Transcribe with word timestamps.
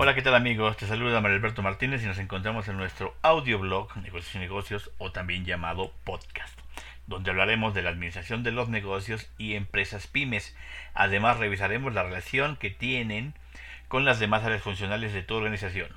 Hola, 0.00 0.14
¿qué 0.14 0.22
tal 0.22 0.36
amigos? 0.36 0.76
Te 0.76 0.86
saluda 0.86 1.20
Mario 1.20 1.38
Alberto 1.38 1.60
Martínez 1.60 2.04
y 2.04 2.06
nos 2.06 2.20
encontramos 2.20 2.68
en 2.68 2.76
nuestro 2.76 3.14
audioblog 3.20 3.96
Negocios 3.96 4.36
y 4.36 4.38
Negocios 4.38 4.92
o 4.98 5.10
también 5.10 5.44
llamado 5.44 5.90
podcast, 6.04 6.56
donde 7.08 7.32
hablaremos 7.32 7.74
de 7.74 7.82
la 7.82 7.90
administración 7.90 8.44
de 8.44 8.52
los 8.52 8.68
negocios 8.68 9.28
y 9.38 9.54
empresas 9.54 10.06
pymes. 10.06 10.54
Además, 10.94 11.40
revisaremos 11.40 11.94
la 11.94 12.04
relación 12.04 12.54
que 12.54 12.70
tienen 12.70 13.34
con 13.88 14.04
las 14.04 14.20
demás 14.20 14.44
áreas 14.44 14.62
funcionales 14.62 15.12
de 15.12 15.24
tu 15.24 15.34
organización. 15.34 15.88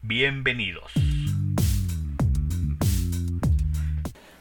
Bienvenidos. 0.00 0.94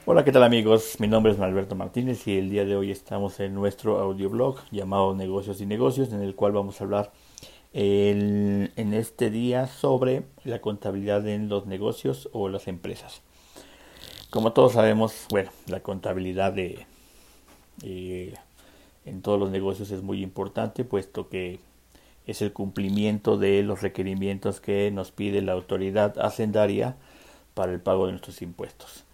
Hola, 0.05 0.23
¿qué 0.23 0.31
tal 0.31 0.43
amigos? 0.43 0.95
Mi 0.99 1.09
nombre 1.09 1.33
es 1.33 1.39
Alberto 1.41 1.75
Martínez 1.75 2.25
y 2.25 2.37
el 2.37 2.49
día 2.49 2.63
de 2.63 2.77
hoy 2.77 2.89
estamos 2.89 3.41
en 3.41 3.53
nuestro 3.53 3.99
audioblog 3.99 4.63
llamado 4.71 5.13
Negocios 5.13 5.59
y 5.59 5.65
Negocios, 5.65 6.13
en 6.13 6.21
el 6.21 6.35
cual 6.35 6.53
vamos 6.53 6.79
a 6.79 6.85
hablar 6.85 7.11
en 7.81 8.93
este 8.93 9.29
día 9.29 9.67
sobre 9.67 10.23
la 10.43 10.59
contabilidad 10.59 11.25
en 11.27 11.47
los 11.47 11.65
negocios 11.65 12.29
o 12.33 12.49
las 12.49 12.67
empresas. 12.67 13.21
Como 14.29 14.53
todos 14.53 14.73
sabemos, 14.73 15.25
bueno, 15.29 15.49
la 15.67 15.79
contabilidad 15.79 16.53
de, 16.53 16.85
eh, 17.83 18.33
en 19.05 19.21
todos 19.21 19.39
los 19.39 19.49
negocios 19.49 19.91
es 19.91 20.03
muy 20.03 20.21
importante, 20.21 20.83
puesto 20.83 21.29
que 21.29 21.59
es 22.27 22.41
el 22.41 22.53
cumplimiento 22.53 23.37
de 23.37 23.63
los 23.63 23.81
requerimientos 23.81 24.61
que 24.61 24.91
nos 24.91 25.11
pide 25.11 25.41
la 25.41 25.53
autoridad 25.53 26.19
hacendaria 26.19 26.97
para 27.53 27.71
el 27.71 27.79
pago 27.79 28.05
de 28.05 28.11
nuestros 28.11 28.41
impuestos, 28.41 29.05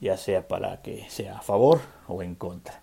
ya 0.00 0.16
sea 0.16 0.48
para 0.48 0.82
que 0.82 1.08
sea 1.08 1.38
a 1.38 1.42
favor 1.42 1.80
o 2.06 2.22
en 2.22 2.34
contra. 2.34 2.82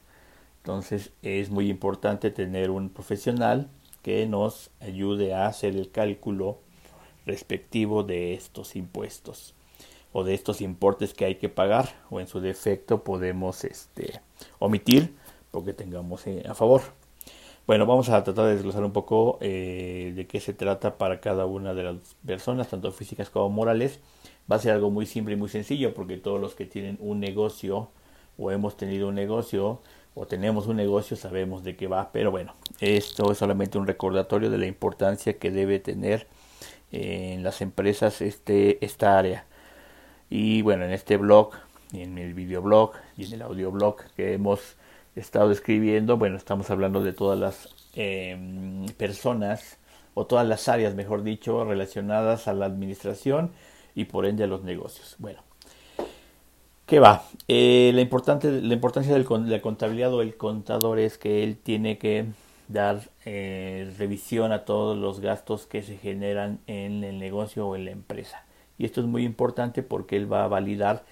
Entonces 0.63 1.11
es 1.21 1.51
muy 1.51 1.69
importante 1.69 2.31
tener 2.31 2.71
un 2.71 2.89
profesional 2.89 3.69
que 4.05 4.27
nos 4.27 4.69
ayude 4.81 5.33
a 5.33 5.47
hacer 5.47 5.75
el 5.75 5.89
cálculo 5.89 6.59
respectivo 7.25 8.03
de 8.03 8.35
estos 8.35 8.75
impuestos 8.75 9.55
o 10.13 10.23
de 10.23 10.35
estos 10.35 10.61
importes 10.61 11.15
que 11.15 11.25
hay 11.25 11.35
que 11.37 11.49
pagar 11.49 11.89
o 12.11 12.19
en 12.19 12.27
su 12.27 12.39
defecto 12.39 13.03
podemos 13.03 13.63
este, 13.63 14.21
omitir 14.59 15.15
porque 15.49 15.73
tengamos 15.73 16.27
eh, 16.27 16.43
a 16.47 16.53
favor. 16.53 16.83
Bueno, 17.65 17.87
vamos 17.87 18.09
a 18.09 18.23
tratar 18.23 18.45
de 18.45 18.53
desglosar 18.53 18.83
un 18.83 18.91
poco 18.91 19.39
eh, 19.41 20.13
de 20.15 20.27
qué 20.27 20.39
se 20.39 20.53
trata 20.53 20.99
para 20.99 21.19
cada 21.19 21.47
una 21.47 21.73
de 21.73 21.85
las 21.85 21.95
personas, 22.23 22.67
tanto 22.69 22.91
físicas 22.91 23.31
como 23.31 23.49
morales. 23.49 24.01
Va 24.49 24.57
a 24.57 24.59
ser 24.59 24.73
algo 24.73 24.91
muy 24.91 25.07
simple 25.07 25.33
y 25.33 25.37
muy 25.37 25.49
sencillo 25.49 25.95
porque 25.95 26.17
todos 26.17 26.39
los 26.39 26.53
que 26.53 26.67
tienen 26.67 26.99
un 27.01 27.19
negocio 27.19 27.89
o 28.37 28.51
hemos 28.51 28.77
tenido 28.77 29.07
un 29.07 29.15
negocio 29.15 29.81
o 30.15 30.25
tenemos 30.25 30.67
un 30.67 30.77
negocio 30.77 31.17
sabemos 31.17 31.63
de 31.63 31.75
qué 31.75 31.87
va, 31.87 32.09
pero 32.11 32.31
bueno, 32.31 32.55
esto 32.79 33.31
es 33.31 33.37
solamente 33.37 33.77
un 33.77 33.85
recordatorio 33.85 34.49
de 34.49 34.57
la 34.57 34.65
importancia 34.65 35.37
que 35.37 35.51
debe 35.51 35.79
tener 35.79 36.27
en 36.91 37.43
las 37.43 37.61
empresas 37.61 38.21
este, 38.21 38.83
esta 38.83 39.19
área. 39.19 39.45
Y 40.29 40.61
bueno, 40.61 40.85
en 40.85 40.91
este 40.91 41.17
blog, 41.17 41.51
en 41.93 42.17
el 42.17 42.33
videoblog 42.33 42.93
y 43.17 43.25
en 43.25 43.33
el 43.33 43.41
audioblog 43.41 43.97
que 44.15 44.33
hemos 44.33 44.77
estado 45.15 45.51
escribiendo, 45.51 46.17
bueno, 46.17 46.37
estamos 46.37 46.69
hablando 46.69 47.03
de 47.03 47.13
todas 47.13 47.37
las 47.37 47.75
em, 47.93 48.85
personas 48.97 49.77
o 50.13 50.25
todas 50.25 50.47
las 50.47 50.69
áreas, 50.69 50.95
mejor 50.95 51.23
dicho, 51.23 51.65
relacionadas 51.65 52.47
a 52.47 52.53
la 52.53 52.65
administración 52.65 53.51
y 53.95 54.05
por 54.05 54.25
ende 54.25 54.45
a 54.45 54.47
los 54.47 54.63
negocios. 54.63 55.15
Bueno, 55.19 55.41
¿Qué 56.85 56.99
va? 56.99 57.23
Eh, 57.47 57.91
la, 57.95 58.01
importante, 58.01 58.51
la 58.61 58.73
importancia 58.73 59.13
de 59.13 59.23
la 59.23 59.61
contabilidad 59.61 60.13
o 60.13 60.21
el 60.21 60.37
contador 60.37 60.99
es 60.99 61.17
que 61.17 61.43
él 61.43 61.57
tiene 61.57 61.97
que 61.97 62.25
dar 62.67 63.09
eh, 63.25 63.91
revisión 63.97 64.51
a 64.51 64.65
todos 64.65 64.95
los 64.95 65.19
gastos 65.19 65.65
que 65.65 65.81
se 65.81 65.97
generan 65.97 66.59
en 66.67 67.03
el 67.03 67.17
negocio 67.17 67.67
o 67.67 67.75
en 67.75 67.85
la 67.85 67.91
empresa. 67.91 68.45
Y 68.77 68.85
esto 68.85 69.01
es 69.01 69.07
muy 69.07 69.23
importante 69.23 69.81
porque 69.81 70.15
él 70.15 70.31
va 70.31 70.43
a 70.43 70.47
validar 70.47 71.03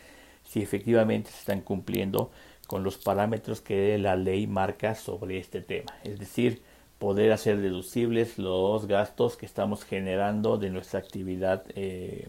si 0.43 0.61
efectivamente 0.61 1.31
se 1.31 1.39
están 1.39 1.61
cumpliendo 1.61 2.29
con 2.67 2.83
los 2.83 2.97
parámetros 2.97 3.59
que 3.61 3.97
la 3.97 4.15
ley 4.15 4.45
marca 4.45 4.93
sobre 4.93 5.39
este 5.39 5.61
tema. 5.61 5.91
Es 6.03 6.19
decir, 6.19 6.61
poder 6.99 7.31
hacer 7.31 7.57
deducibles 7.57 8.37
los 8.37 8.85
gastos 8.85 9.37
que 9.37 9.47
estamos 9.47 9.83
generando 9.83 10.57
de 10.57 10.69
nuestra 10.69 10.99
actividad 10.99 11.63
eh, 11.75 12.27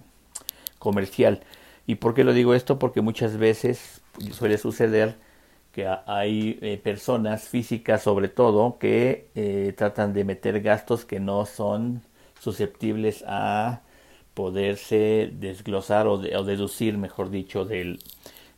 comercial. 0.79 1.41
¿Y 1.87 1.97
por 1.97 2.15
qué 2.15 2.25
lo 2.25 2.33
digo 2.33 2.55
esto? 2.55 2.79
Porque 2.79 3.01
muchas 3.03 3.37
veces 3.37 4.03
suele 4.33 4.59
suceder 4.59 5.17
que 5.73 5.89
hay 6.07 6.59
eh, 6.63 6.79
personas 6.83 7.49
físicas 7.49 8.03
sobre 8.03 8.29
todo 8.29 8.79
que 8.79 9.29
eh, 9.35 9.75
tratan 9.77 10.13
de 10.15 10.25
meter 10.25 10.61
gastos 10.63 11.05
que 11.05 11.21
no 11.21 11.47
son 11.47 12.03
susceptibles 12.41 13.25
a 13.27 13.83
poderse 14.35 15.31
desglosar 15.33 16.07
o, 16.07 16.19
deducir, 16.19 16.99
mejor 16.99 17.31
dicho, 17.31 17.65
del, 17.65 18.01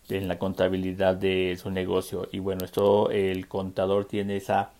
de 0.08 0.20
la 0.22 0.38
contabilidad 0.38 1.16
de 1.16 1.56
su 1.60 1.70
negocio. 1.70 2.28
Y 2.32 2.38
bueno, 2.38 2.64
esto 2.64 3.10
el 3.10 3.48
contador 3.48 4.06
tiene 4.06 4.36
esa 4.36 4.70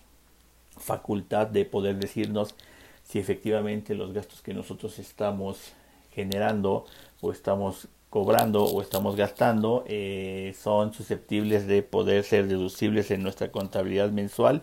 facultad 0.77 1.47
de 1.47 1.65
poder 1.65 1.97
decirnos 1.97 2.55
si 3.03 3.19
efectivamente 3.19 3.95
los 3.95 4.13
gastos 4.13 4.41
que 4.41 4.53
nosotros 4.53 4.99
estamos 4.99 5.73
generando 6.11 6.85
o 7.21 7.31
estamos 7.31 7.87
cobrando 8.09 8.63
o 8.63 8.81
estamos 8.81 9.15
gastando 9.15 9.83
eh, 9.87 10.55
son 10.57 10.93
susceptibles 10.93 11.67
de 11.67 11.83
poder 11.83 12.23
ser 12.23 12.47
deducibles 12.47 13.11
en 13.11 13.21
nuestra 13.21 13.51
contabilidad 13.51 14.11
mensual 14.11 14.61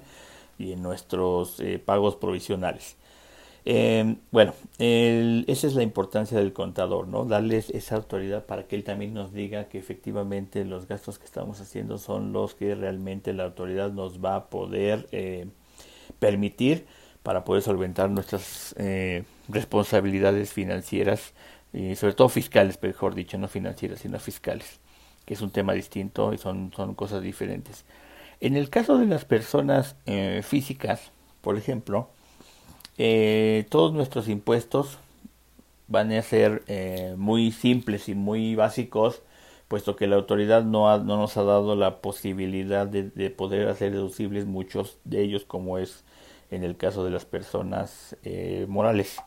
y 0.59 0.72
en 0.72 0.82
nuestros 0.82 1.60
eh, 1.60 1.78
pagos 1.78 2.16
provisionales. 2.16 2.97
Em, 3.66 4.16
bueno, 4.31 4.53
esa 4.78 5.66
es 5.66 5.75
la 5.75 5.83
importancia 5.83 6.38
del 6.38 6.53
contador, 6.53 7.09
¿no? 7.09 7.25
Darles 7.25 7.71
esa 7.71 7.97
autoridad 7.97 8.44
para 8.44 8.65
que 8.66 8.77
él 8.77 8.84
también 8.84 9.15
nos 9.15 9.33
diga 9.33 9.69
que 9.69 9.78
efectivamente 9.78 10.66
los 10.66 10.87
gastos 10.87 11.19
que 11.19 11.25
estamos 11.25 11.60
haciendo 11.60 11.97
son 11.97 12.33
los 12.33 12.54
que 12.54 12.75
realmente 12.75 13.33
la 13.33 13.44
autoridad 13.44 13.91
nos 13.91 14.22
va 14.22 14.37
a 14.37 14.47
poder 14.50 15.09
eh, 15.12 15.47
permitir 16.19 16.87
para 17.22 17.44
poder 17.44 17.62
solventar 17.62 18.10
nuestras 18.10 18.75
responsabilidades 19.49 20.53
financieras 20.53 21.33
y 21.75 21.97
sobre 21.97 22.15
todo 22.15 22.29
fiscales, 22.29 22.79
mejor 22.81 23.17
dicho, 23.17 23.37
no 23.37 23.49
financieras, 23.49 23.99
sino 23.99 24.19
fiscales, 24.21 24.79
que 25.27 25.35
es 25.35 25.43
un 25.43 25.51
tema 25.51 25.73
distinto 25.73 26.33
y 26.33 26.39
son, 26.39 26.73
son 26.75 26.95
cosas 26.95 27.21
diferentes. 27.21 27.85
En 28.41 28.57
el 28.57 28.71
caso 28.71 28.97
de 28.97 29.07
las 29.07 29.25
personas 29.25 29.97
eh, 30.07 30.43
físicas, 30.45 31.11
por 31.41 31.59
ejemplo, 31.59 32.11
eh, 32.97 33.67
todos 33.71 33.93
nuestros 33.93 34.29
impuestos 34.29 34.99
van 35.89 36.13
a 36.13 36.23
ser 36.23 36.63
eh, 36.69 37.15
muy 37.19 37.51
simples 37.51 38.09
y 38.09 38.15
muy 38.15 38.55
básicos, 38.55 39.23
puesto 39.67 39.97
que 39.97 40.07
la 40.07 40.15
autoridad 40.15 40.63
no, 40.63 40.97
no 40.99 41.17
nos 41.17 41.37
ha 41.37 41.43
dado 41.43 41.75
la 41.75 42.01
posibilidad 42.01 42.87
de, 42.87 43.11
de, 43.11 43.31
poder 43.31 43.67
hacer 43.69 43.91
deducibles 43.91 44.47
muchos 44.47 44.99
de 45.05 45.23
ellos, 45.23 45.45
como 45.45 45.79
es 45.79 46.05
en 46.53 46.63
el 46.63 46.77
caso 46.77 47.05
de 47.05 47.11
las 47.11 47.25
personas 47.25 48.17
morales. 48.69 49.19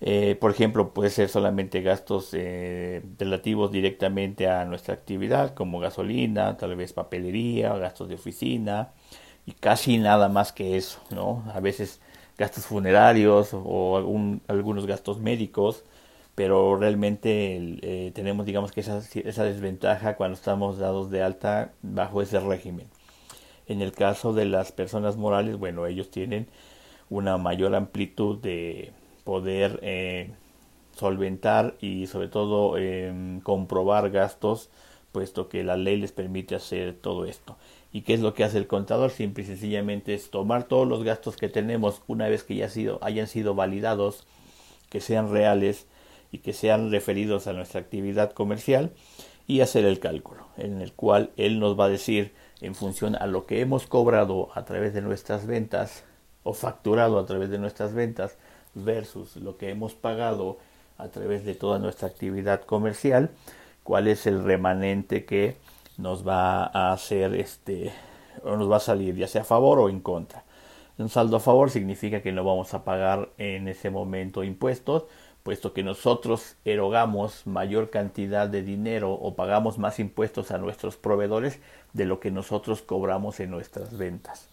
Eh, 0.00 0.36
por 0.40 0.50
ejemplo, 0.50 0.92
puede 0.92 1.10
ser 1.10 1.28
solamente 1.28 1.80
gastos 1.82 2.30
eh, 2.34 3.02
relativos 3.18 3.70
directamente 3.72 4.48
a 4.48 4.64
nuestra 4.64 4.94
actividad, 4.94 5.54
como 5.54 5.80
gasolina, 5.80 6.56
tal 6.56 6.76
vez 6.76 6.92
papelería, 6.92 7.74
gastos 7.76 8.08
de 8.08 8.16
oficina, 8.16 8.92
y 9.46 9.52
casi 9.52 9.98
nada 9.98 10.28
más 10.28 10.52
que 10.52 10.76
eso, 10.76 11.00
¿no? 11.10 11.44
A 11.54 11.60
veces 11.60 12.00
gastos 12.38 12.66
funerarios 12.66 13.50
o 13.54 13.96
algunos 14.48 14.86
gastos 14.86 15.20
médicos, 15.20 15.84
pero 16.34 16.76
realmente 16.76 17.56
eh, 17.82 18.10
tenemos, 18.14 18.46
digamos 18.46 18.72
que 18.72 18.80
esa, 18.80 18.98
esa 18.98 19.44
desventaja 19.44 20.16
cuando 20.16 20.34
estamos 20.34 20.78
dados 20.78 21.10
de 21.10 21.22
alta 21.22 21.72
bajo 21.82 22.22
ese 22.22 22.40
régimen. 22.40 22.88
En 23.66 23.82
el 23.82 23.92
caso 23.92 24.32
de 24.34 24.46
las 24.46 24.72
personas 24.72 25.16
morales, 25.16 25.56
bueno, 25.58 25.86
ellos 25.86 26.10
tienen 26.10 26.48
una 27.10 27.38
mayor 27.38 27.74
amplitud 27.74 28.38
de 28.40 28.92
poder 29.24 29.80
eh, 29.82 30.30
solventar 30.96 31.74
y 31.80 32.06
sobre 32.06 32.28
todo 32.28 32.78
em, 32.78 33.40
comprobar 33.40 34.10
gastos, 34.10 34.70
puesto 35.12 35.48
que 35.48 35.64
la 35.64 35.76
ley 35.76 35.96
les 35.96 36.12
permite 36.12 36.54
hacer 36.54 36.94
todo 36.94 37.24
esto. 37.24 37.56
¿Y 37.92 38.02
qué 38.02 38.14
es 38.14 38.20
lo 38.20 38.34
que 38.34 38.44
hace 38.44 38.58
el 38.58 38.66
contador? 38.66 39.10
Simple 39.10 39.44
y 39.44 39.46
sencillamente 39.46 40.14
es 40.14 40.30
tomar 40.30 40.64
todos 40.64 40.86
los 40.86 41.04
gastos 41.04 41.36
que 41.36 41.48
tenemos 41.48 42.02
una 42.06 42.28
vez 42.28 42.42
que 42.42 42.56
ya 42.56 42.68
sido, 42.68 42.98
hayan 43.02 43.28
sido 43.28 43.54
validados, 43.54 44.26
que 44.90 45.00
sean 45.00 45.30
reales 45.30 45.86
y 46.32 46.38
que 46.38 46.52
sean 46.52 46.90
referidos 46.90 47.46
a 47.46 47.52
nuestra 47.52 47.80
actividad 47.80 48.32
comercial 48.32 48.92
y 49.46 49.60
hacer 49.60 49.84
el 49.84 50.00
cálculo, 50.00 50.46
en 50.56 50.80
el 50.80 50.92
cual 50.92 51.30
él 51.36 51.60
nos 51.60 51.78
va 51.78 51.84
a 51.84 51.88
decir 51.90 52.32
en 52.60 52.74
función 52.74 53.14
a 53.14 53.26
lo 53.26 53.46
que 53.46 53.60
hemos 53.60 53.86
cobrado 53.86 54.48
a 54.54 54.64
través 54.64 54.94
de 54.94 55.02
nuestras 55.02 55.46
ventas 55.46 56.04
o 56.42 56.54
facturado 56.54 57.18
a 57.18 57.26
través 57.26 57.50
de 57.50 57.58
nuestras 57.58 57.94
ventas, 57.94 58.36
versus 58.74 59.36
lo 59.36 59.56
que 59.56 59.70
hemos 59.70 59.94
pagado 59.94 60.58
a 60.98 61.08
través 61.08 61.44
de 61.44 61.54
toda 61.54 61.78
nuestra 61.78 62.08
actividad 62.08 62.62
comercial, 62.62 63.30
cuál 63.82 64.08
es 64.08 64.26
el 64.26 64.44
remanente 64.44 65.24
que 65.24 65.56
nos 65.98 66.26
va 66.26 66.64
a 66.64 66.92
hacer 66.92 67.34
este 67.34 67.92
o 68.42 68.56
nos 68.56 68.70
va 68.70 68.76
a 68.76 68.80
salir 68.80 69.14
ya 69.14 69.28
sea 69.28 69.42
a 69.42 69.44
favor 69.44 69.78
o 69.78 69.88
en 69.88 70.00
contra. 70.00 70.44
Un 70.96 71.08
saldo 71.08 71.36
a 71.36 71.40
favor 71.40 71.70
significa 71.70 72.22
que 72.22 72.32
no 72.32 72.44
vamos 72.44 72.72
a 72.74 72.84
pagar 72.84 73.30
en 73.38 73.66
ese 73.66 73.90
momento 73.90 74.44
impuestos, 74.44 75.04
puesto 75.42 75.72
que 75.72 75.82
nosotros 75.82 76.56
erogamos 76.64 77.46
mayor 77.46 77.90
cantidad 77.90 78.48
de 78.48 78.62
dinero 78.62 79.12
o 79.12 79.34
pagamos 79.34 79.78
más 79.78 79.98
impuestos 79.98 80.52
a 80.52 80.58
nuestros 80.58 80.96
proveedores 80.96 81.58
de 81.92 82.04
lo 82.06 82.20
que 82.20 82.30
nosotros 82.30 82.80
cobramos 82.80 83.40
en 83.40 83.50
nuestras 83.50 83.98
ventas. 83.98 84.48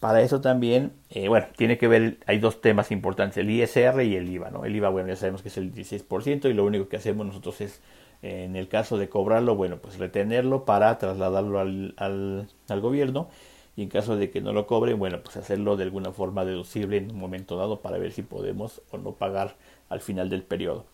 Para 0.00 0.20
eso 0.22 0.40
también, 0.42 0.92
eh, 1.08 1.28
bueno, 1.28 1.46
tiene 1.56 1.78
que 1.78 1.88
ver, 1.88 2.18
hay 2.26 2.38
dos 2.38 2.60
temas 2.60 2.90
importantes, 2.90 3.38
el 3.38 3.48
ISR 3.50 4.04
y 4.04 4.16
el 4.16 4.28
IVA, 4.28 4.50
¿no? 4.50 4.64
El 4.66 4.76
IVA, 4.76 4.90
bueno, 4.90 5.08
ya 5.08 5.16
sabemos 5.16 5.40
que 5.42 5.48
es 5.48 5.56
el 5.56 5.72
16% 5.72 6.48
y 6.50 6.52
lo 6.52 6.64
único 6.64 6.88
que 6.88 6.96
hacemos 6.98 7.26
nosotros 7.26 7.60
es, 7.62 7.80
en 8.22 8.54
el 8.56 8.68
caso 8.68 8.98
de 8.98 9.08
cobrarlo, 9.08 9.56
bueno, 9.56 9.78
pues 9.78 9.98
retenerlo 9.98 10.64
para 10.66 10.98
trasladarlo 10.98 11.58
al, 11.58 11.94
al, 11.96 12.48
al 12.68 12.80
gobierno 12.80 13.28
y 13.76 13.82
en 13.82 13.88
caso 13.88 14.16
de 14.16 14.30
que 14.30 14.40
no 14.42 14.52
lo 14.52 14.66
cobren, 14.66 14.98
bueno, 14.98 15.20
pues 15.22 15.36
hacerlo 15.38 15.76
de 15.76 15.84
alguna 15.84 16.12
forma 16.12 16.44
deducible 16.44 16.98
en 16.98 17.10
un 17.10 17.18
momento 17.18 17.56
dado 17.56 17.80
para 17.80 17.98
ver 17.98 18.12
si 18.12 18.22
podemos 18.22 18.82
o 18.90 18.98
no 18.98 19.12
pagar 19.12 19.56
al 19.88 20.00
final 20.00 20.28
del 20.30 20.42
periodo. 20.42 20.84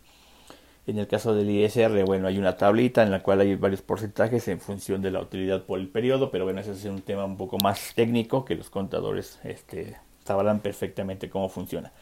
En 0.86 0.98
el 0.98 1.06
caso 1.06 1.34
del 1.34 1.50
ISR, 1.50 2.04
bueno, 2.04 2.26
hay 2.26 2.38
una 2.38 2.56
tablita 2.56 3.02
en 3.02 3.10
la 3.10 3.22
cual 3.22 3.40
hay 3.40 3.54
varios 3.54 3.82
porcentajes 3.82 4.48
en 4.48 4.60
función 4.60 5.02
de 5.02 5.10
la 5.10 5.20
utilidad 5.20 5.62
por 5.64 5.78
el 5.78 5.88
periodo, 5.88 6.30
pero 6.30 6.44
bueno, 6.44 6.60
ese 6.60 6.72
es 6.72 6.84
un 6.86 7.02
tema 7.02 7.24
un 7.24 7.36
poco 7.36 7.58
más 7.62 7.92
técnico 7.94 8.44
que 8.44 8.54
los 8.54 8.70
contadores 8.70 9.38
este, 9.44 9.96
sabrán 10.24 10.60
perfectamente 10.60 11.28
cómo 11.30 11.48
funciona. 11.48 11.92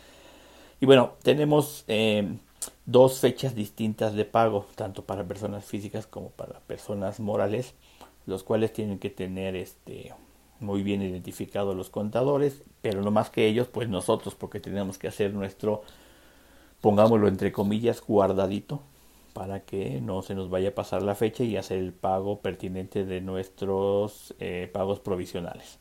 Y 0.80 0.86
bueno, 0.86 1.14
tenemos 1.22 1.84
eh, 1.88 2.28
dos 2.86 3.20
fechas 3.20 3.54
distintas 3.54 4.14
de 4.14 4.25
pago, 4.25 4.66
tanto 4.75 5.04
para 5.04 5.25
personas 5.25 5.64
físicas 5.64 6.06
como 6.06 6.30
para 6.30 6.60
personas 6.60 7.20
morales, 7.20 7.75
los 8.26 8.44
cuales 8.44 8.72
tienen 8.72 8.98
que 8.98 9.10
tener 9.10 9.56
este, 9.56 10.14
muy 10.60 10.82
bien 10.82 11.02
identificados 11.02 11.76
los 11.76 11.90
contadores, 11.90 12.62
pero 12.82 13.02
no 13.02 13.10
más 13.10 13.30
que 13.30 13.46
ellos, 13.46 13.69
pues 13.69 13.88
nosotros, 13.88 14.34
porque 14.34 14.60
tenemos 14.60 14.98
que 14.98 15.08
hacer 15.08 15.32
nuestro, 15.32 15.82
pongámoslo 16.80 17.28
entre 17.28 17.52
comillas, 17.52 18.02
guardadito, 18.06 18.82
para 19.32 19.60
que 19.60 20.00
no 20.00 20.22
se 20.22 20.34
nos 20.34 20.50
vaya 20.50 20.70
a 20.70 20.75
pasar 20.75 21.02
la 21.02 21.14
fecha 21.14 21.44
y 21.44 21.56
hacer 21.56 21.78
el 21.78 21.92
pago 21.92 22.40
pertinente 22.40 23.04
de 23.04 23.20
nuestros 23.20 24.34
eh, 24.40 24.69
pagos 24.72 25.00
provisionales. 25.00 25.78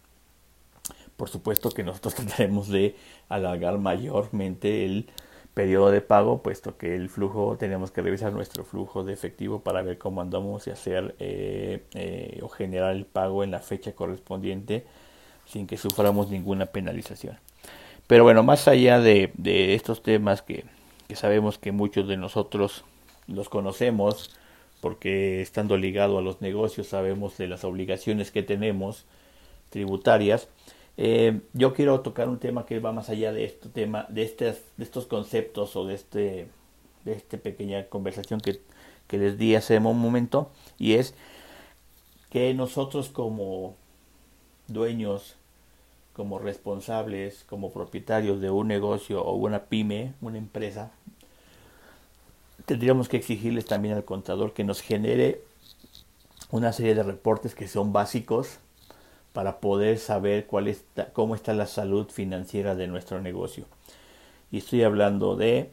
Por 1.15 1.29
supuesto 1.29 1.71
que 1.71 1.83
nosotros 1.83 2.13
trataremos 2.15 2.67
de 2.67 2.95
alargar 3.29 3.79
mayormente 3.79 4.85
el 4.85 5.07
periodo 5.55 5.89
de 5.89 6.01
pago, 6.01 6.44
puesto 6.44 6.77
que 6.77 6.95
el 6.95 7.09
flujo, 7.09 7.57
tenemos 7.57 7.89
que 7.89 8.03
revisar 8.03 8.31
nuestro 8.31 8.63
flujo 8.63 9.03
de 9.03 9.13
efectivo 9.13 9.61
para 9.61 9.81
ver 9.81 9.97
cómo 9.97 10.21
andamos 10.21 10.67
y 10.67 10.69
hacer 10.69 11.15
eh, 11.17 11.83
eh, 11.95 12.39
o 12.44 12.49
generar 12.49 12.95
el 12.95 13.05
pago 13.05 13.44
en 13.44 13.49
la 13.49 13.59
fecha 13.59 13.94
correspondiente 13.94 14.85
sin 15.45 15.65
que 15.65 15.77
suframos 15.77 16.29
ninguna 16.29 16.67
penalización. 16.67 17.39
Pero 18.05 18.23
bueno, 18.23 18.44
más 18.44 18.67
allá 18.67 18.99
de, 18.99 19.31
de 19.33 19.73
estos 19.73 20.03
temas 20.03 20.44
que, 20.44 20.65
que, 21.07 21.15
sabemos 21.15 21.57
que 21.57 21.71
muchos 21.71 22.07
de 22.07 22.18
nosotros 22.18 22.83
los 23.27 23.50
conocemos, 23.50 24.36
porque 24.81 25.42
estando 25.42 25.77
ligado 25.77 26.18
a 26.18 26.21
los 26.21 26.42
negocios 26.42 26.88
sabemos 26.88 27.38
de 27.38 27.48
las 27.48 27.63
obligaciones 27.63 28.31
que 28.31 28.44
tenemos 28.44 29.06
tributarias, 29.69 30.48
eh, 30.98 31.42
yo 31.54 31.74
quiero 31.74 32.01
tocar 32.01 32.27
un 32.27 32.39
tema 32.39 32.65
que 32.65 32.80
va 32.80 32.92
más 32.92 33.09
allá 33.09 33.31
de 33.31 33.45
este 33.45 33.69
tema, 33.69 34.06
de, 34.09 34.25
de 34.77 34.83
estos 34.83 35.06
conceptos 35.06 35.75
o 35.75 35.86
de 35.86 35.95
este, 35.95 36.48
de 37.06 37.13
esta 37.13 37.38
pequeña 37.38 37.86
conversación 37.86 38.39
que, 38.39 38.59
que 39.07 39.18
les 39.18 39.38
di 39.38 39.56
hace 39.56 39.77
un 39.77 40.00
momento, 40.00 40.51
y 40.77 40.94
es 40.94 41.13
que 42.30 42.54
nosotros 42.54 43.09
como 43.09 43.75
dueños, 44.68 45.37
como 46.18 46.40
responsables, 46.40 47.46
como 47.48 47.72
propietarios 47.72 48.42
de 48.42 48.50
un 48.50 48.68
negocio 48.68 49.24
o 49.24 49.36
una 49.36 49.66
pyme, 49.66 50.16
una 50.19 50.40
empresa, 50.40 50.92
tendríamos 52.66 53.08
que 53.08 53.18
exigirles 53.18 53.66
también 53.66 53.94
al 53.94 54.04
contador 54.04 54.54
que 54.54 54.64
nos 54.64 54.81
genere 54.81 55.44
una 56.50 56.74
serie 56.74 56.96
de 56.96 57.04
reportes 57.04 57.54
que 57.54 57.68
son 57.68 57.94
básicos 57.94 58.58
para 59.31 59.60
poder 59.60 60.00
saber 60.00 60.48
cuál 60.48 60.68
está, 60.68 61.14
cómo 61.14 61.36
está 61.36 61.54
la 61.54 61.68
salud 61.68 62.10
financiera 62.10 62.74
de 62.74 62.88
nuestro 62.88 63.22
negocio. 63.22 63.66
Y 64.52 64.58
estoy 64.58 64.81
hablando 64.81 65.36
de 65.36 65.69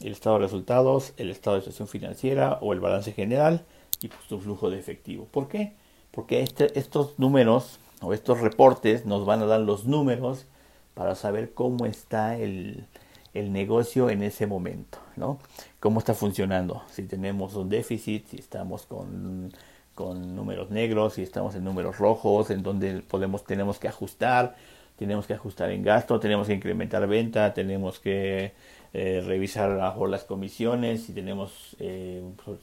el 0.00 0.12
estado 0.12 0.36
de 0.36 0.44
resultados, 0.44 1.14
el 1.16 1.30
estado 1.30 1.56
de 1.56 1.62
situación 1.62 1.88
financiera 1.88 2.58
o 2.60 2.74
el 2.74 2.80
balance 2.80 3.12
general 3.12 3.64
y 4.02 4.08
pues, 4.08 4.20
tu 4.28 4.38
flujo 4.38 4.68
de 4.68 4.78
efectivo. 4.78 5.26
¿Por 5.30 5.48
qué? 5.48 5.72
Porque 6.10 6.42
este, 6.42 6.78
estos 6.78 7.18
números 7.18 7.78
estos 8.10 8.40
reportes 8.40 9.06
nos 9.06 9.26
van 9.26 9.42
a 9.42 9.46
dar 9.46 9.60
los 9.60 9.84
números 9.86 10.46
para 10.94 11.14
saber 11.14 11.52
cómo 11.52 11.86
está 11.86 12.36
el, 12.36 12.86
el 13.34 13.52
negocio 13.52 14.10
en 14.10 14.22
ese 14.22 14.46
momento, 14.46 14.98
¿no? 15.16 15.38
Cómo 15.78 15.98
está 15.98 16.14
funcionando, 16.14 16.82
si 16.90 17.02
tenemos 17.02 17.54
un 17.54 17.68
déficit, 17.68 18.28
si 18.28 18.38
estamos 18.38 18.86
con 18.86 19.52
con 19.94 20.34
números 20.34 20.70
negros 20.70 21.18
y 21.18 21.22
estamos 21.22 21.54
en 21.54 21.64
números 21.64 21.98
rojos, 21.98 22.50
en 22.50 22.62
donde 22.62 23.02
podemos, 23.02 23.44
tenemos 23.44 23.78
que 23.78 23.88
ajustar, 23.88 24.56
tenemos 24.96 25.26
que 25.26 25.34
ajustar 25.34 25.70
en 25.70 25.82
gasto, 25.82 26.18
tenemos 26.18 26.46
que 26.46 26.54
incrementar 26.54 27.06
venta, 27.06 27.52
tenemos 27.52 27.98
que 27.98 28.52
eh, 28.94 29.22
revisar 29.24 29.70
mejor 29.70 30.10
las 30.10 30.24
comisiones, 30.24 31.04
si 31.04 31.12
tenemos, 31.12 31.76
eh, 31.78 32.22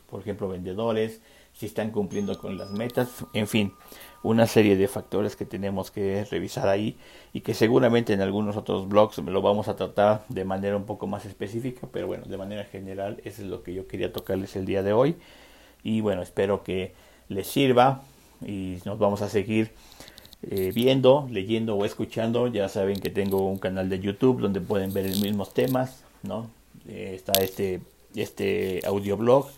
por, 0.09 0.21
ejemplo, 0.21 0.47
vendedores, 0.47 1.21
si 1.53 1.65
están 1.65 1.91
cumpliendo 1.91 2.37
con 2.37 2.57
las 2.57 2.71
metas, 2.71 3.09
en 3.33 3.47
fin, 3.47 3.73
una 4.21 4.47
serie 4.47 4.75
de 4.75 4.87
factores 4.87 5.35
que 5.35 5.45
tenemos 5.45 5.91
que 5.91 6.25
revisar 6.29 6.67
ahí 6.67 6.97
y 7.33 7.41
que 7.41 7.53
seguramente 7.53 8.13
en 8.13 8.21
algunos 8.21 8.57
otros 8.57 8.87
blogs 8.89 9.17
lo 9.19 9.41
vamos 9.41 9.67
a 9.67 9.75
tratar 9.75 10.25
de 10.29 10.43
manera 10.43 10.75
un 10.75 10.85
poco 10.85 11.07
más 11.07 11.25
específica, 11.25 11.87
pero 11.91 12.07
bueno, 12.07 12.25
de 12.25 12.37
manera 12.37 12.65
general 12.65 13.21
eso 13.23 13.41
es 13.41 13.47
lo 13.47 13.63
que 13.63 13.73
yo 13.73 13.87
quería 13.87 14.11
tocarles 14.11 14.55
el 14.55 14.65
día 14.65 14.83
de 14.83 14.93
hoy 14.93 15.15
y 15.83 16.01
bueno, 16.01 16.21
espero 16.21 16.63
que 16.63 16.93
les 17.29 17.47
sirva 17.47 18.01
y 18.45 18.77
nos 18.85 18.99
vamos 18.99 19.21
a 19.21 19.29
seguir 19.29 19.71
eh, 20.41 20.71
viendo, 20.73 21.27
leyendo 21.29 21.75
o 21.75 21.85
escuchando. 21.85 22.47
Ya 22.47 22.69
saben 22.69 22.99
que 22.99 23.09
tengo 23.09 23.45
un 23.47 23.57
canal 23.57 23.89
de 23.89 23.99
YouTube 23.99 24.41
donde 24.41 24.61
pueden 24.61 24.93
ver 24.93 25.07
los 25.07 25.21
mismos 25.21 25.53
temas, 25.53 26.03
¿no? 26.23 26.49
Eh, 26.87 27.13
está 27.15 27.33
este, 27.41 27.81
este 28.15 28.81
audioblog 28.85 29.49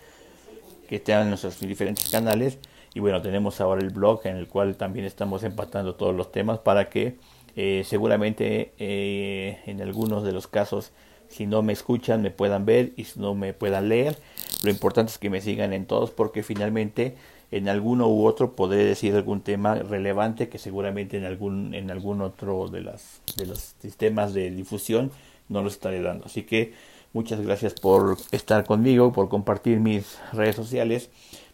que 0.89 0.97
está 0.97 1.21
en 1.21 1.29
nuestros 1.29 1.59
diferentes 1.59 2.09
canales. 2.09 2.57
Y 2.93 2.99
bueno, 2.99 3.21
tenemos 3.21 3.61
ahora 3.61 3.81
el 3.81 3.89
blog 3.89 4.21
en 4.25 4.35
el 4.35 4.47
cual 4.47 4.75
también 4.75 5.05
estamos 5.05 5.43
empatando 5.43 5.95
todos 5.95 6.15
los 6.15 6.31
temas 6.31 6.59
para 6.59 6.89
que 6.89 7.17
eh, 7.55 7.83
seguramente 7.85 8.73
en 8.77 9.81
algunos 9.81 10.23
de 10.23 10.31
los 10.31 10.47
casos 10.47 10.91
si 11.31 11.47
no 11.47 11.61
me 11.61 11.73
escuchan 11.73 12.21
me 12.21 12.29
puedan 12.31 12.65
ver 12.65 12.91
y 12.97 13.05
si 13.05 13.19
no 13.19 13.33
me 13.33 13.53
puedan 13.53 13.89
leer. 13.89 14.17
Lo 14.63 14.69
importante 14.69 15.11
es 15.11 15.17
que 15.17 15.29
me 15.29 15.41
sigan 15.41 15.73
en 15.73 15.85
todos 15.85 16.11
porque 16.11 16.43
finalmente 16.43 17.15
en 17.51 17.67
alguno 17.67 18.07
u 18.07 18.25
otro 18.25 18.55
podré 18.55 18.83
decir 18.85 19.15
algún 19.15 19.41
tema 19.41 19.75
relevante 19.75 20.49
que 20.49 20.57
seguramente 20.57 21.17
en 21.17 21.25
algún 21.25 21.73
en 21.73 21.91
algún 21.91 22.21
otro 22.21 22.67
de 22.67 22.81
las 22.81 23.21
de 23.37 23.45
los 23.45 23.75
sistemas 23.81 24.33
de 24.33 24.51
difusión 24.51 25.11
no 25.49 25.61
lo 25.61 25.67
estaré 25.67 26.01
dando 26.01 26.25
así 26.25 26.43
que 26.43 26.73
muchas 27.11 27.41
gracias 27.41 27.73
por 27.73 28.17
estar 28.31 28.63
conmigo 28.65 29.11
por 29.11 29.27
compartir 29.27 29.81
mis 29.81 30.17
redes 30.31 30.55
sociales 30.55 31.09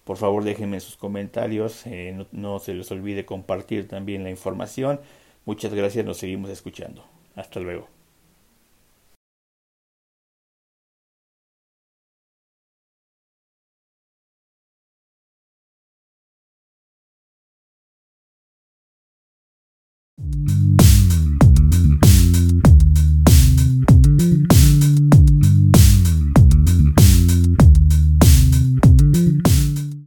por 0.08 0.16
favor 0.18 0.46
déjenme 0.46 0.80
sus 0.80 0.96
comentarios 0.96 1.86
eh, 1.86 2.14
no, 2.16 2.28
no 2.32 2.60
se 2.60 2.74
les 2.74 2.90
olvide 2.92 3.26
compartir 3.26 3.90
también 3.90 4.24
la 4.24 4.30
información. 4.30 5.02
Muchas 5.46 5.74
gracias 5.74 6.06
nos 6.06 6.18
seguimos 6.18 6.50
escuchando. 6.50 7.04
Hasta 7.36 7.60
luego 7.60 7.97